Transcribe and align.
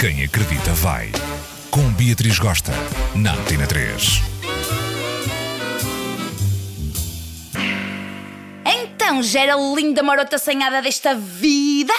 Quem 0.00 0.24
acredita 0.24 0.72
vai. 0.72 1.12
Com 1.70 1.92
Beatriz 1.92 2.38
Gosta, 2.38 2.72
na 3.14 3.34
Antena 3.34 3.66
3. 3.66 4.22
Então, 8.64 9.22
gera 9.22 9.56
linda 9.56 10.02
marota 10.02 10.36
assanhada 10.36 10.80
desta 10.80 11.14
vida? 11.14 11.92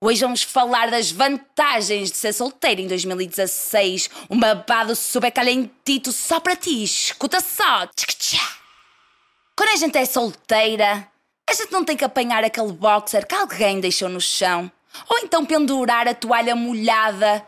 Hoje 0.00 0.22
vamos 0.22 0.42
falar 0.42 0.90
das 0.90 1.10
vantagens 1.10 2.10
de 2.10 2.16
ser 2.16 2.32
solteira 2.32 2.80
em 2.80 2.86
2016. 2.86 4.08
Um 4.30 4.40
babado 4.40 4.96
super 4.96 5.30
calentito 5.30 6.12
só 6.12 6.40
para 6.40 6.56
ti. 6.56 6.82
Escuta 6.82 7.40
só. 7.42 7.86
Quando 9.54 9.68
a 9.68 9.76
gente 9.76 9.98
é 9.98 10.06
solteira, 10.06 11.06
a 11.46 11.52
gente 11.52 11.70
não 11.70 11.84
tem 11.84 11.94
que 11.94 12.06
apanhar 12.06 12.42
aquele 12.42 12.72
boxer 12.72 13.26
que 13.26 13.34
alguém 13.34 13.80
deixou 13.80 14.08
no 14.08 14.18
chão. 14.18 14.72
Ou 15.08 15.18
então 15.18 15.44
pendurar 15.44 16.08
a 16.08 16.14
toalha 16.14 16.54
molhada 16.54 17.44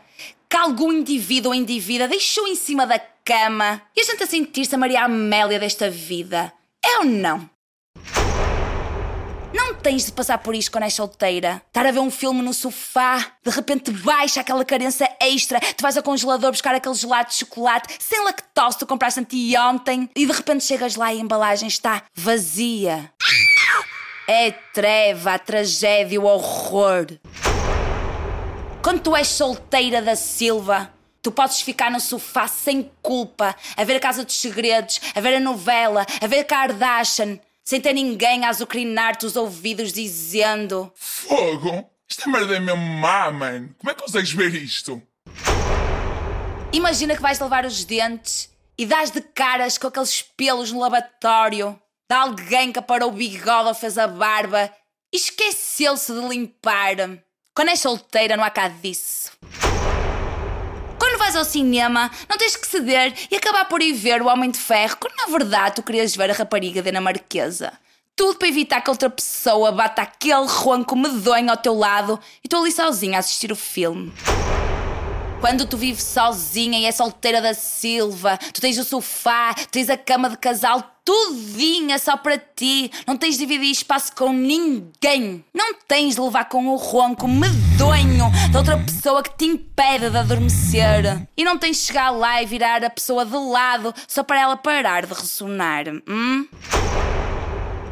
que 0.49 0.57
algum 0.57 0.91
indivíduo 0.91 1.51
ou 1.51 1.55
indivídua 1.55 2.07
deixou 2.07 2.47
em 2.47 2.55
cima 2.55 2.85
da 2.85 2.99
cama 2.99 3.81
e 3.95 4.01
a 4.01 4.03
gente 4.03 4.23
a 4.23 4.27
sentir-se 4.27 4.73
a 4.73 4.77
Maria 4.77 5.03
Amélia 5.03 5.59
desta 5.59 5.89
vida. 5.89 6.53
É 6.83 6.99
ou 6.99 7.05
não? 7.05 7.49
Não 9.53 9.73
tens 9.73 10.05
de 10.05 10.11
passar 10.11 10.37
por 10.37 10.53
isto 10.53 10.71
quando 10.71 10.83
és 10.83 10.93
solteira. 10.93 11.61
Estar 11.67 11.85
a 11.85 11.91
ver 11.91 11.99
um 11.99 12.11
filme 12.11 12.41
no 12.41 12.53
sofá, 12.53 13.33
de 13.43 13.49
repente 13.49 13.91
baixa 13.91 14.41
aquela 14.41 14.63
carência 14.63 15.09
extra, 15.19 15.59
tu 15.59 15.81
vais 15.81 15.97
ao 15.97 16.03
congelador 16.03 16.51
buscar 16.51 16.75
aquele 16.75 16.95
gelado 16.95 17.29
de 17.29 17.35
chocolate 17.35 17.95
sem 17.99 18.23
lactose 18.23 18.75
que 18.75 18.79
tu 18.79 18.87
compraste 18.87 19.19
anteontem 19.19 20.09
e 20.15 20.25
de 20.25 20.31
repente 20.31 20.63
chegas 20.63 20.95
lá 20.95 21.13
e 21.13 21.17
a 21.17 21.21
embalagem 21.21 21.67
está 21.67 22.03
vazia. 22.13 23.11
É 24.29 24.51
treva, 24.51 25.35
a 25.35 25.39
tragédia, 25.39 26.19
o 26.19 26.25
horror. 26.25 27.07
Quando 28.83 28.99
tu 28.99 29.15
és 29.15 29.25
solteira 29.29 30.01
da 30.01 30.17
Silva, 30.17 30.93
tu 31.21 31.31
podes 31.31 31.61
ficar 31.61 31.89
no 31.89 32.01
sofá 32.01 32.45
sem 32.45 32.91
culpa, 33.01 33.55
a 33.77 33.83
ver 33.85 33.95
a 33.95 33.99
Casa 34.01 34.25
dos 34.25 34.37
Segredos, 34.37 34.99
a 35.15 35.21
ver 35.21 35.35
a 35.35 35.39
novela, 35.39 36.05
a 36.21 36.27
ver 36.27 36.43
Kardashian, 36.43 37.39
sem 37.63 37.79
ter 37.79 37.93
ninguém 37.93 38.43
a 38.43 38.49
azucrinar-te 38.49 39.25
os 39.25 39.37
ouvidos 39.37 39.93
dizendo: 39.93 40.91
Fogo! 40.93 41.89
Esta 42.09 42.29
merda 42.29 42.57
é 42.57 42.59
mesmo 42.59 42.81
má, 42.81 43.31
mano. 43.31 43.73
Como 43.77 43.91
é 43.91 43.93
que 43.95 44.01
consegues 44.01 44.33
ver 44.33 44.53
isto? 44.55 45.01
Imagina 46.73 47.15
que 47.15 47.21
vais 47.21 47.39
levar 47.39 47.63
os 47.63 47.85
dentes 47.85 48.49
e 48.77 48.85
dás 48.85 49.09
de 49.09 49.21
caras 49.21 49.77
com 49.77 49.87
aqueles 49.87 50.21
pelos 50.21 50.69
no 50.73 50.81
lavatório 50.81 51.79
de 52.09 52.15
alguém 52.15 52.71
que 52.71 52.79
aparou 52.79 53.09
o 53.09 53.13
bigode 53.13 53.67
ou 53.67 53.73
fez 53.73 53.97
a 53.97 54.07
barba 54.07 54.71
e 55.13 55.17
esqueceu-se 55.17 56.13
de 56.13 56.25
limpar. 56.27 56.95
Quando 57.53 57.69
és 57.69 57.81
solteira, 57.81 58.37
não 58.37 58.43
há 58.43 58.49
cá 58.49 58.69
disso. 58.69 59.31
Quando 60.97 61.17
vais 61.17 61.35
ao 61.35 61.43
cinema, 61.43 62.09
não 62.29 62.37
tens 62.37 62.55
que 62.55 62.65
ceder 62.65 63.13
e 63.29 63.35
acabar 63.35 63.65
por 63.65 63.81
ir 63.81 63.91
ver 63.93 64.21
o 64.21 64.27
Homem 64.27 64.49
de 64.49 64.57
Ferro, 64.57 64.97
quando 64.97 65.17
na 65.17 65.37
verdade 65.37 65.75
tu 65.75 65.83
querias 65.83 66.15
ver 66.15 66.31
a 66.31 66.33
rapariga 66.33 66.81
dinamarquesa. 66.81 67.73
Tudo 68.15 68.39
para 68.39 68.47
evitar 68.47 68.81
que 68.81 68.89
outra 68.89 69.09
pessoa 69.09 69.71
bata 69.71 70.01
aquele 70.01 70.47
ronco 70.47 70.95
medonho 70.95 71.51
ao 71.51 71.57
teu 71.57 71.75
lado 71.75 72.19
e 72.43 72.47
tu 72.47 72.55
ali 72.55 72.71
sozinha 72.71 73.17
a 73.17 73.19
assistir 73.19 73.51
o 73.51 73.55
filme. 73.55 74.13
Quando 75.41 75.67
tu 75.67 75.77
vives 75.77 76.03
sozinha 76.03 76.79
e 76.79 76.85
é 76.85 76.91
solteira 76.91 77.41
da 77.41 77.53
Silva, 77.53 78.39
tu 78.53 78.59
tens 78.59 78.77
o 78.79 78.83
sofá, 78.83 79.53
tens 79.69 79.87
a 79.89 79.97
cama 79.97 80.29
de 80.31 80.37
casal 80.37 80.96
tudinha 81.07 81.97
só 81.97 82.17
para 82.17 82.37
ti. 82.37 82.91
Não 83.07 83.15
tens 83.15 83.37
de 83.37 83.45
dividir 83.45 83.71
espaço 83.71 84.13
com 84.13 84.33
ninguém. 84.33 85.45
Não 85.53 85.73
tens 85.87 86.15
de 86.15 86.21
levar 86.21 86.49
com 86.49 86.67
o 86.67 86.75
ronco 86.75 87.29
medonho 87.29 88.29
da 88.51 88.59
outra 88.59 88.77
pessoa 88.77 89.23
que 89.23 89.37
te 89.37 89.45
impede 89.45 90.09
de 90.09 90.17
adormecer. 90.17 91.25
E 91.37 91.45
não 91.45 91.57
tens 91.57 91.77
de 91.77 91.83
chegar 91.83 92.09
lá 92.09 92.43
e 92.43 92.45
virar 92.45 92.83
a 92.83 92.89
pessoa 92.89 93.25
de 93.25 93.37
lado 93.37 93.95
só 94.05 94.21
para 94.21 94.41
ela 94.41 94.57
parar 94.57 95.05
de 95.05 95.13
ressonar. 95.13 95.85
Hum? 96.09 96.45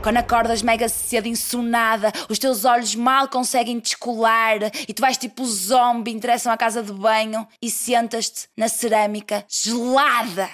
Quando 0.03 0.17
acordas 0.17 0.61
mega 0.61 0.89
cedo, 0.89 1.27
insonada, 1.27 2.11
os 2.29 2.37
teus 2.37 2.65
olhos 2.65 2.93
mal 2.95 3.29
conseguem 3.29 3.79
descolar 3.79 4.57
e 4.87 4.93
tu 4.93 5.01
vais 5.01 5.17
tipo 5.17 5.45
zombie, 5.45 6.11
interessam 6.11 6.51
à 6.51 6.57
casa 6.57 6.83
de 6.83 6.91
banho 6.91 7.47
e 7.61 7.71
sentas-te 7.71 8.49
na 8.57 8.67
cerâmica 8.67 9.45
gelada. 9.49 10.49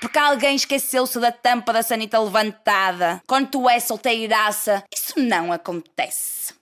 Porque 0.00 0.18
alguém 0.18 0.56
esqueceu-se 0.56 1.18
da 1.18 1.32
tampa 1.32 1.72
da 1.72 1.82
sanita 1.82 2.18
levantada. 2.18 3.20
Quando 3.26 3.48
tu 3.48 3.68
és 3.68 3.84
solteiraça, 3.84 4.84
isso 4.92 5.14
não 5.18 5.52
acontece. 5.52 6.54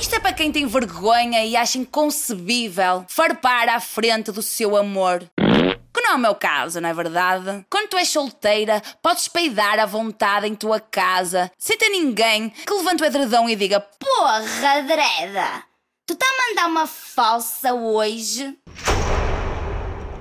Isto 0.00 0.14
é 0.16 0.20
para 0.20 0.32
quem 0.32 0.50
tem 0.50 0.66
vergonha 0.66 1.44
e 1.44 1.54
acha 1.54 1.78
inconcebível 1.78 3.04
farpar 3.06 3.68
à 3.68 3.78
frente 3.78 4.32
do 4.32 4.42
seu 4.42 4.76
amor. 4.76 5.22
Que 5.92 6.00
não 6.00 6.12
é 6.12 6.14
o 6.14 6.18
meu 6.18 6.34
caso, 6.34 6.80
não 6.80 6.88
é 6.88 6.94
verdade? 6.94 7.64
Quando 7.68 7.90
tu 7.90 7.98
és 7.98 8.08
solteira, 8.08 8.82
podes 9.02 9.28
peidar 9.28 9.78
à 9.78 9.86
vontade 9.86 10.46
em 10.46 10.54
tua 10.54 10.80
casa, 10.80 11.50
sem 11.58 11.76
ter 11.76 11.90
ninguém 11.90 12.48
que 12.48 12.72
levante 12.72 13.02
o 13.02 13.06
edredão 13.06 13.48
e 13.48 13.54
diga 13.54 13.80
Porra, 13.80 14.82
Dreda! 14.82 15.64
Tu 16.06 16.14
tá 16.14 16.26
a 16.26 16.48
mandar 16.48 16.66
uma 16.66 16.86
falsa 16.86 17.74
hoje? 17.74 18.56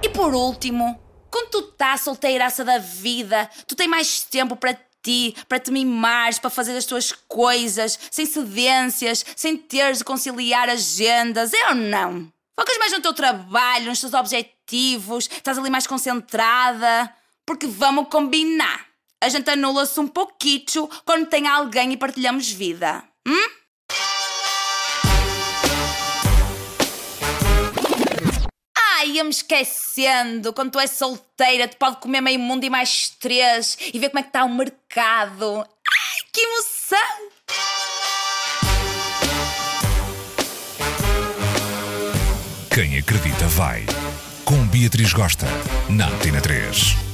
E 0.03 0.09
por 0.09 0.33
último, 0.33 0.99
quando 1.29 1.49
tu 1.49 1.59
estás 1.59 2.01
solteiraça 2.01 2.63
da 2.63 2.77
vida, 2.77 3.49
tu 3.67 3.75
tens 3.75 3.87
mais 3.87 4.21
tempo 4.21 4.55
para 4.55 4.77
ti, 5.01 5.35
para 5.47 5.59
te 5.59 5.71
mimares, 5.71 6.39
para 6.39 6.49
fazer 6.49 6.75
as 6.75 6.85
tuas 6.85 7.11
coisas, 7.11 7.99
sem 8.11 8.25
cedências, 8.25 9.25
sem 9.35 9.57
teres 9.57 9.99
de 9.99 10.03
conciliar 10.03 10.69
agendas, 10.69 11.53
é 11.53 11.69
ou 11.69 11.75
não? 11.75 12.31
Focas 12.59 12.77
mais 12.77 12.91
no 12.91 13.01
teu 13.01 13.13
trabalho, 13.13 13.85
nos 13.85 14.01
teus 14.01 14.13
objetivos, 14.13 15.29
estás 15.31 15.57
ali 15.57 15.69
mais 15.69 15.87
concentrada. 15.87 17.13
Porque 17.45 17.65
vamos 17.65 18.09
combinar. 18.09 18.85
A 19.21 19.29
gente 19.29 19.49
anula-se 19.49 19.99
um 19.99 20.07
pouquinho 20.07 20.89
quando 21.03 21.27
tem 21.27 21.47
alguém 21.47 21.93
e 21.93 21.97
partilhamos 21.97 22.51
vida. 22.51 23.03
Hum? 23.27 23.58
Ia-me 29.29 29.35
esquecendo. 29.35 30.51
Quando 30.53 30.71
tu 30.71 30.79
és 30.79 30.91
solteira, 30.91 31.67
tu 31.67 31.77
pode 31.77 31.97
comer 31.97 32.21
meio 32.21 32.39
mundo 32.39 32.63
e 32.63 32.69
mais 32.69 33.09
três 33.19 33.77
e 33.93 33.99
ver 33.99 34.09
como 34.09 34.19
é 34.19 34.23
que 34.23 34.29
está 34.29 34.43
o 34.43 34.53
mercado. 34.53 35.57
Ai, 35.59 36.21
que 36.33 36.41
emoção! 36.41 37.29
Quem 42.73 42.97
acredita 42.97 43.47
vai. 43.49 43.85
Com 44.43 44.65
Beatriz 44.67 45.13
Gosta, 45.13 45.45
na 45.89 46.07
Antena 46.07 46.41
3. 46.41 47.08